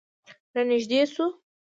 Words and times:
رانږدې 0.53 1.01
شوه. 1.13 1.27